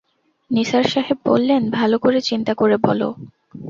নিসার 0.51 0.85
সাহেব 0.85 1.17
বললেন, 1.25 1.61
ভালো 1.69 1.95
করে 1.99 2.19
চিন্তা 2.21 2.53
করে 2.55 2.75
বল! 2.77 3.01